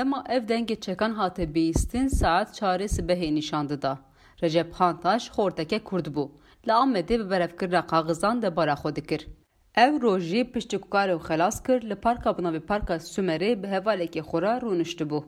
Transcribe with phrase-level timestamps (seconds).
[0.00, 3.98] Dema ev dengê çekan hate bîstin saet çarê sibehê nîşan dida.
[4.42, 6.30] Recep Hantaş xorteke Kurd bû.
[6.68, 9.28] Li Amedê bi berevkirina kaxizan debara xwe dikir.
[9.74, 13.66] Ev rojî piştî ku karê xwe xelas kir li parka bi navê Parka Sümerê bi
[13.66, 15.24] hevalekê xwe re rûniştibû.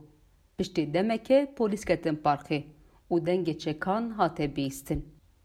[0.59, 2.59] Piştî demekê polîs ketin parkê
[3.11, 5.01] û dengê çekan hate bîstin.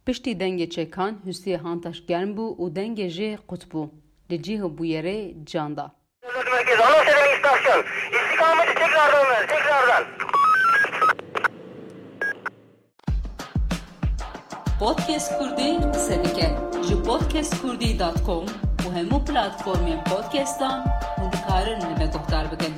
[0.05, 3.89] Piştî dengê çekan Hüsiyê Hantaş germ bû û dengê jê qut bû.
[4.31, 5.19] Li cihê bûyerê
[5.77, 5.85] da.
[8.37, 9.47] İstikameti tekrardan ver.
[9.47, 10.03] Tekrardan.
[14.79, 16.55] Podcast Kurdî qise dike
[16.87, 18.45] ji podcastkurdî.com
[18.85, 20.85] û hemû platformên podcastan
[21.17, 22.73] hûn dikarin li me guhdar bikin.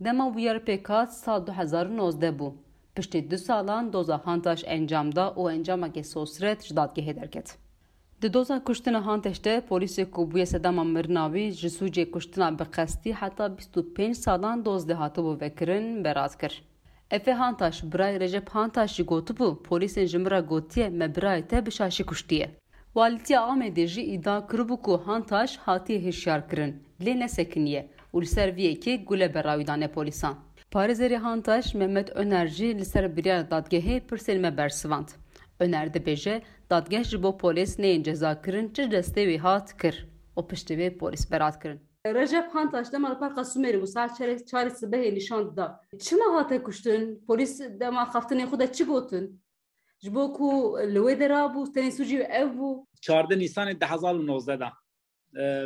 [0.00, 0.26] Dema
[0.66, 2.54] pêkat sal 2019 bû.
[2.94, 7.67] Piştî du salan doza Hantaş encam da û encamekê sosret ji dadgehê derket.
[8.22, 13.12] Di doza kuştina Hanteş de polîsê ku bûye sedema mirinavî ji sûcê kuştina bi qestî
[13.12, 16.62] heta 25 salan doz de hatibû vekirin beraz kir.
[17.10, 21.70] Efe Hantaş birayê Recep Hantaş jî gotibû polîsên ji min gotiye me birayê te bi
[21.70, 22.50] şaşî kuştiye.
[22.94, 28.48] Walîtiya Amedê jî îdia kiribû ku Hantaş hatiye hişyar kirin lê nesekiniye û li ser
[29.06, 30.34] gule berawî dane polîsan.
[30.72, 34.00] Parêzerê Hantaş Mehmet Öner jî li ser biryara dadgehê.
[35.60, 40.08] Öner dibeje dadgeh ji bo polês neyên cezakirin çi destê wê hat kir.
[40.36, 41.80] Opiştê wê polis berat kirin.
[42.06, 45.80] Recep Hantaş dema parka Sumerî bu saat çarek çarek sibehê nîşan da.
[46.00, 47.24] Çima hate kuştin?
[47.26, 49.40] Polis dema xaftinê xwe de çi gotin?
[50.00, 52.86] Ji ku li wê de bû tenê sûcî ev bû.
[53.02, 54.72] Çardê Nîsanê 2019 da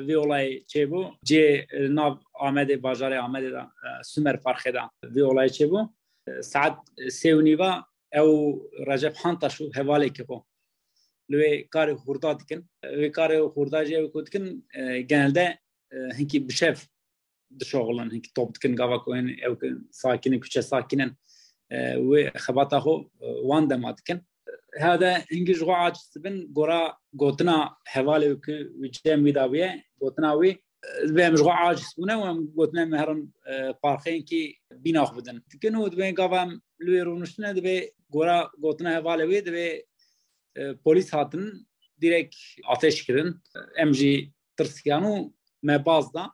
[0.06, 3.70] vê olayê çêbû cê nav Amedê bajarê Amedê da
[4.02, 5.88] Sumer parxê da vê olayê çêbû.
[6.42, 7.42] Saet e, sê û
[8.20, 8.30] ew
[8.86, 10.38] Recep Hantaş û hevalekê xwe
[11.30, 12.60] li wê karê xurda dikin
[13.00, 15.58] wê karê xurdacê ew ku dikin e, genelde
[15.94, 16.76] e, hinkî bişev
[17.60, 19.54] dişoxilin hinkî top dikin gava ku hên ew
[19.90, 21.10] sakinin küçe sakinin
[21.70, 21.76] e,
[22.10, 22.94] wê xebata xwe
[23.48, 24.18] wan dema dikin.
[24.84, 26.80] Hede hingî ji xwe aciz dibin gora
[27.12, 27.56] gotina
[27.94, 30.50] hevalê ku wî cem wî dabiye gotina wî
[31.97, 33.29] بنا وم غوتنا مهرن
[33.83, 39.87] بارخين كي بيناخ بدن كنو دبن قوام لوي رونشنا دبي غورا غوتنا حواله وي دبي
[40.83, 41.67] polis hatın
[42.01, 42.35] direkt
[42.67, 43.35] ateş kirin
[43.77, 46.31] emji tırsyanı mebazda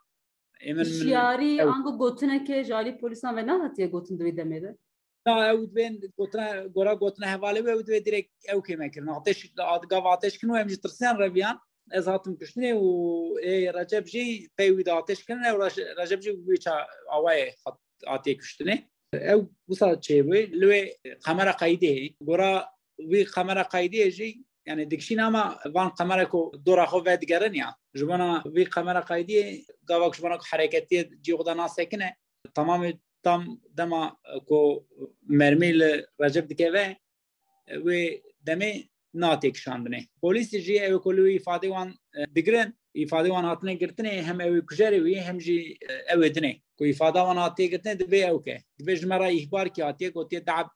[0.62, 4.78] emin Şiari ango gotineke jali polisan ve ne hatiye gotin dwi demede
[5.26, 9.98] نا اود بین گوتنا گورا گوتنا حواله و اود direkt ev kime kirin ateş adga
[10.04, 11.60] ateş kinu em jitrsen reviyan
[11.91, 13.35] از هاتم کشنه و
[13.75, 15.69] رجب جی پیویده آتش کنه و
[15.99, 20.93] رجب جی بویچا آوائه خط آتی کشتنه او بسا چه بوی لوی
[21.25, 21.87] قمره قیدی.
[21.87, 22.69] هی گورا
[22.99, 27.77] وی قمره قایده جی یعنی دکشی ناما وان قمره کو دورا خو وید گرن یا
[28.55, 32.17] وی قمره قایده گاوک شبانا که حرکتی جی خدا ناسه کنه
[32.55, 34.19] تمامی تم دما
[34.49, 34.85] کو
[35.29, 36.97] مرمیل لرجب دکه
[37.85, 41.95] وی دمی ناتک شاندنه پولیس جی ایو کلوی افاده وان
[42.35, 45.79] بگرن افاده وان آتنه گرتنه هم ایو کجره وی هم جی
[46.11, 49.85] ایو دنه که افاده وان آتنه گرتنه دو بی اوکه دو بی جمرا ایخبار که
[49.85, 50.71] آتیه که تیه دعب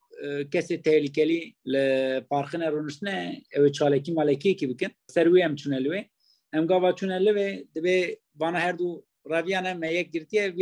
[0.53, 4.89] کسی تهلیکلی لپارخن رونشنه ایو چالکی مالکی که بکن.
[5.11, 6.05] سروی هم چونه لوی
[6.53, 10.55] هم گاوه چونه لوی دو بی بانا هر دو راویانه مه یک گرتیه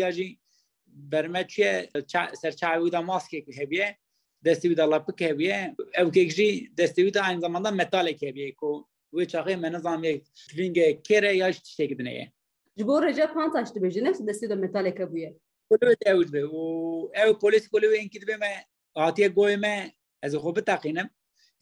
[4.45, 9.59] destevi da lapık hebiye ev kekji destevi de aynı zamanda metalek hebiye ko ve çağı
[9.59, 10.23] menazam ye
[10.57, 12.33] ringe kere yaş tişte gidineye.
[12.79, 15.37] Jibo Recep Hantaş'tı beji nefsi destevi de metalek hebiye.
[15.71, 18.65] Kolu de ev be o ev polis kolu enki de me
[18.95, 19.93] atiye goyme
[20.23, 21.11] ez xo bitaqinem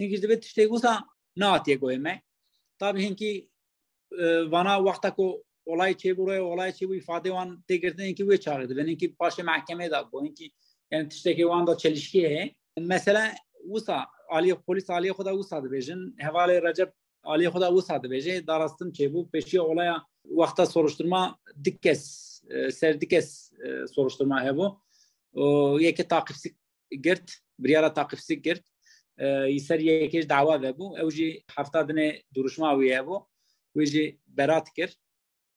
[0.00, 1.04] hinki de tişte gusa
[1.36, 2.22] na atiye goyme
[2.78, 3.48] tabi hinki
[4.50, 8.76] vana vakta ko olay çe buraya olay çe bu ifade wan tegirtin ki ve çağırdı.
[8.76, 10.50] Ben ki paşa mahkeme da bu ki
[10.90, 12.54] yani tişteki wan da çelişki he.
[12.79, 13.33] Mesela
[13.63, 16.93] usa Ali polis Ali xuda usa da bejin hevale Recep
[17.23, 23.51] Ali xuda usa da beje darastım çe bu peşi olaya vakta soruşturma dikkes ser dikkes
[23.95, 24.81] soruşturma he bu.
[25.33, 26.55] O yeki takipsi
[27.01, 28.65] girt بريارة تاقفسي كرت
[29.55, 33.25] يسر يكيش دعوة ذبو أو جي حفتا دني duruşma ويابو
[33.75, 34.97] ويجي برات كرت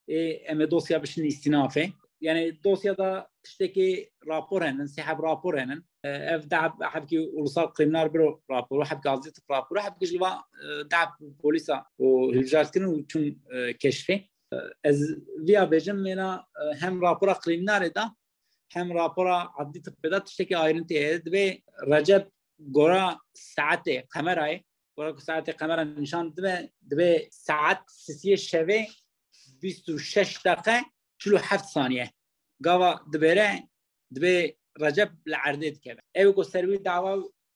[0.08, 1.92] eme dosya bişin istinafe.
[2.20, 5.84] Yani dosyada tişteki rapor henin, sihab rapor henin.
[6.04, 10.42] Ev da'ab habki ulusal kriminal büro raporu, habki azli tıp raporu, habki jilva
[10.90, 13.42] da'ab polisa o hücretinin tüm
[13.78, 14.28] keşfi.
[14.84, 15.10] Ez
[15.48, 16.46] via bejim mena
[16.80, 18.16] hem rapora kriminal da
[18.68, 24.62] hem rapora adli tıbbı da tişteki ayrıntı ed ve Recep gora saate kamerayı
[24.96, 28.86] gora saate kamera nişan dve dve saat sisiye şeve
[29.62, 30.84] 26 دقیقه
[31.21, 32.13] چلو هفت ثانیه.
[32.65, 33.69] گاوا دبیره
[34.15, 37.13] دبی رجب لعرده دکبه ایو که سروی دعوا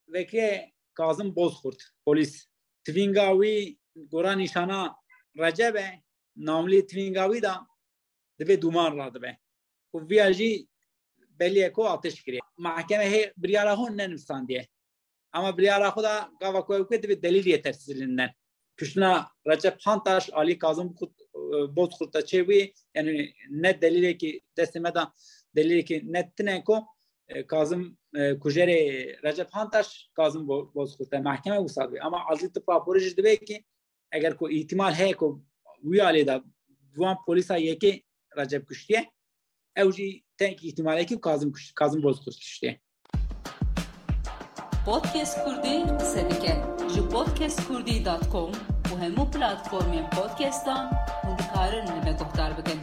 [0.08, 1.78] وکه کازم بوز خورد.
[2.06, 2.48] پولیس
[2.86, 3.78] توینگاوی
[4.12, 4.82] گورا نشانا
[5.36, 6.02] رجبه
[6.36, 7.68] ناملی توینگاوی دا
[8.40, 9.34] دبی دومان را دبی
[9.94, 10.70] و ویاجی
[11.40, 14.70] بلیه کو آتش کری محکمه هی بریارا هون ننمستان دیه
[15.34, 18.30] اما بریارا خودا گاوا کوی که دلیلی دلیل یترسیلندن
[18.80, 21.16] کشنا رجب پانتاش آلی کازم خود
[21.76, 25.14] Bozkurt'a çevi yani net delili ki desteme da
[25.56, 26.86] delili ki nettine ko
[27.48, 27.98] Kazım
[28.42, 28.78] Kujere
[29.24, 33.66] Recep Hantaş Kazım Bozkurt'a mahkeme usadı ama azı tıp raporu jidve ki
[34.12, 35.42] eğer ko ihtimal he ko
[35.84, 36.44] uyale da
[36.98, 38.04] Van polisa yeki
[38.38, 39.12] Recep kuştiye
[39.76, 42.80] evci tek ihtimale ki Kazım Kazım Bozkurt kuştiye
[44.86, 46.56] Podcast Kurdi sevike
[46.94, 48.52] ji podcastkurdî.com
[48.92, 52.80] û hemû platformên podcastan hûn dikarin li me guhdar bikin.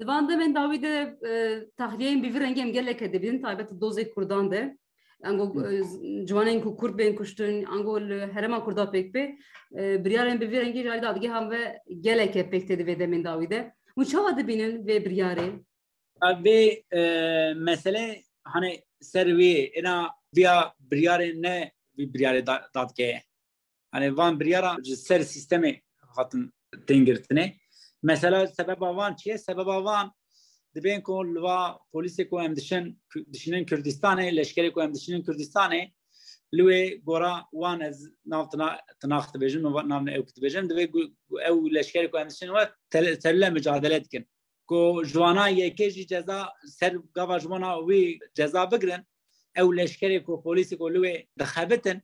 [0.00, 0.94] Di van demên dawî de
[1.76, 4.76] tahliyeyên bîvî rengêm gelek dibînin taybet dozê Kurdan de.
[5.24, 5.44] Ango
[6.28, 9.38] ciwanên ku Kurd bên kuştin, ango li herema Kurda pêk bê
[10.04, 13.72] biryarên bîvî rengî jî dadgehan ve gelek pêk tê divê demên dawî de.
[13.96, 15.48] Hûn çawa dibînin vê biryarê?
[16.22, 16.60] Vê
[17.54, 22.42] mesele hani ser wê ina via biryarê ne vî biryarê
[22.74, 23.20] dadgehê
[23.94, 25.80] hani van biryara ser sistemê
[26.16, 26.52] hatin
[26.88, 27.52] têngirtinê
[28.02, 30.12] mesela sebeba van çi ye sebeba van
[30.74, 33.02] dibên ku li va polîsê ku em dişin
[33.32, 35.92] dişinin Kurdistanê leşkerê ku em dişinin Kurdistanê
[36.54, 38.44] li gora wan ez nav
[39.00, 40.84] tinax dibêjim nav ew dibêjim divê
[41.48, 44.26] ew leşkerê ku em dişin we terle mücadele dikin
[44.66, 46.48] ku jwana yekê ceza
[46.78, 47.70] ser gava jwana
[48.34, 49.02] ceza bigirin
[49.56, 52.02] ew leşkerê ku polîsê ku li wê dixebitin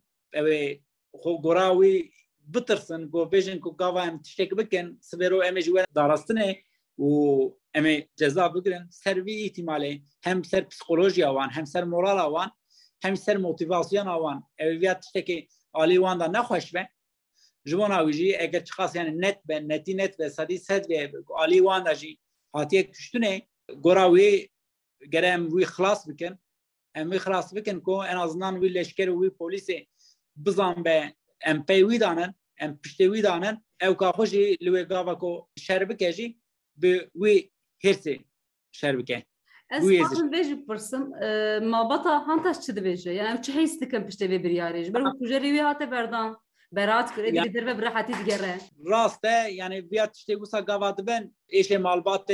[1.20, 2.10] خو گراوی
[2.52, 6.50] بترسن گۆ بێژن کو بکن ئەم تشتێک بکەن سبێر و ئەمێژ وێن داراستنێ
[7.06, 7.10] و
[7.74, 9.92] ئەمێ جەزا بگرن سەروی ئیتیمالێ
[10.26, 11.84] هەم اوان پسکۆلۆژیاوان هەم سەر
[12.26, 12.50] اوان
[13.04, 15.38] هەم سەر مۆتیڤاسیۆن ئاوان ئەویا تشتێکی
[15.76, 16.82] ئالیواندا نەخۆش به
[17.68, 21.82] جوان اویجی اگر چخاص یعنی نت به نتی نت به سادی سد به عالی وان
[21.84, 22.18] داجی
[22.54, 23.42] هاتیه کشتونه
[23.84, 24.48] گراوی
[25.12, 26.38] گرم وی خلاص بکن
[26.94, 29.66] ام وی خلاص بکن کو ان ازنان وی لشکر وی پولیس
[30.46, 35.94] بزن به ام پیوی دانن ام پشتوی دانن او که خوشی لوی گاو کو شربه
[35.94, 36.40] که جی
[36.76, 37.50] به وی
[37.84, 38.24] هرسی
[38.72, 39.26] شربه که
[39.70, 41.12] از ما بیش بپرسم
[41.62, 45.64] مابتا هانتش چه دو بیشه؟ یعنی چه هیست پشتی پیش دوی بریاریش؟ برای کجا رویه
[45.64, 46.36] هاته بردان
[46.72, 51.34] برایت کرده دیدر و برای حتی دیگره؟ راسته یعنی بیاد چه دو سا گواد بین
[51.46, 52.32] ایشه مالبات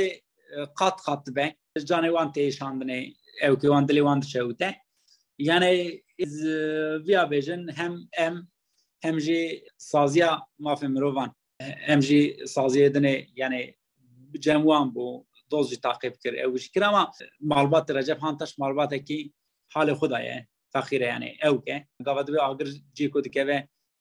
[0.79, 1.51] قط قط بین
[1.85, 3.13] جانوان تیشان بینه
[3.49, 4.75] او که واندلی واند شهوته
[5.37, 6.45] یعنی از
[7.07, 8.51] ویا بیجن هم ام
[9.03, 13.73] هم جی سازیا مافی مروان هم جی سازیا دنه یعنی
[14.39, 17.11] جموان بو دوز تعقیب کر اوش کراما
[17.41, 19.33] مالبات رجب هانتش مالبات اکی
[19.71, 23.21] حال خدایه فخیر یعنی او که گاوت به اگر جی کو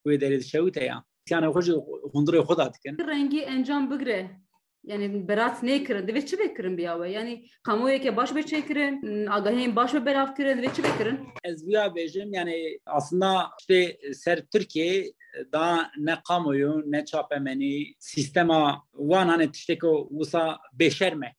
[0.06, 1.70] وی دارید شوی تا یا یعنی خوش
[2.14, 4.40] هندره خدا دکن رنگی انجام بگره
[4.86, 10.06] yani berat nekirin divê çi vekirin biyawe yani kamuoyeke baş be çekirin agahên baş be
[10.06, 15.12] berav kirin divê çi vekirin ez viya bêjim yani aslında işte ser Türkiye
[15.52, 21.32] da ne kamuoyu ne çapemenî sistema wan hani tişteko wisa bêşerme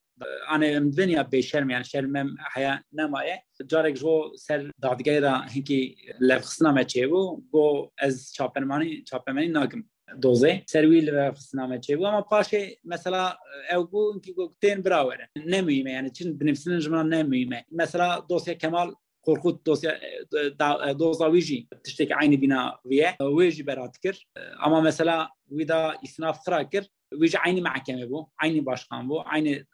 [0.45, 5.95] hani em divên ya bêşerm yani şermem heya nemaye carek jo ser dadgehê da hinkî
[6.29, 9.89] levxistina me çêbû got ez çapemanî çapemenî nakim
[10.21, 13.37] dozê serwî li xistina me çêbû ama paşê mesela
[13.75, 16.13] ew ki tên birawere nemîme yani?
[16.13, 19.99] Çin dinivsinin ji min nemîme mesela dosya Kemal Korkut dosya
[20.99, 24.27] doza wî jî tiştekî aynı bina viye wê jî berat kir
[24.59, 29.23] ama mesela wî da isnaf xira kir wî jî aynı mahkeme bû aynı başkan bû
[29.23, 29.65] aynı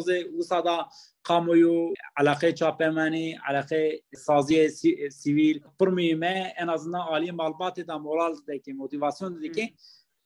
[0.00, 0.88] wisa da
[1.22, 4.68] kamuoyu alaqê çapemenî alaqê saziye
[5.10, 9.74] sivîl pir mühime en azından alî malbatê da moral dikê motivasyon dikê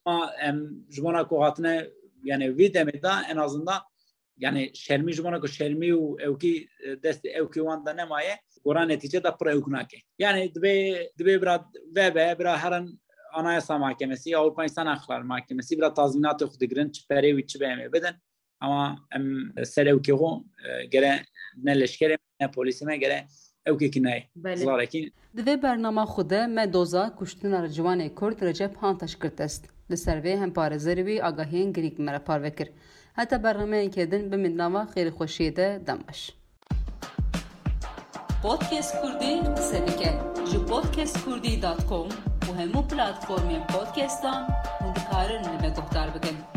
[0.04, 0.32] ama
[1.02, 1.90] bona ku hatine
[2.24, 3.80] yani vî demê da en azından
[4.38, 6.68] yani şermî ji bona ku şermî û ewkî
[7.04, 11.70] destê ewkî wan da nemaye gora netîce da pir ewk nake yani divê divê bira
[11.96, 13.00] vebe bira herin
[13.32, 17.58] Anayasa Mahkemesi, Avrupa İnsan Hakları Mahkemesi bira tazminatı xwe digirin çi perê wî çi
[18.60, 20.12] اما ام سر او که
[20.90, 21.26] گره
[21.64, 23.26] نه لشکر نه پلیس ما گره
[23.66, 24.28] او که کنه.
[24.36, 24.88] بله.
[25.36, 29.70] دوی برنامه خوده مدوزا کشتن جوان کرد رجب هانتش کرد است.
[29.90, 32.68] لسر وی هم پارزر وی آگاهین گریگ مرا پاروکر.
[33.14, 36.32] حتی برنامه این کدن به مدناما خیر خوشیده دمش
[38.42, 39.84] پودکست کردی قصه
[40.52, 42.08] جو پودکست کردی دات کوم
[42.48, 44.46] و همو پلاتفورمی پودکستان
[44.80, 46.55] هندکارن نبه گفتار بکن.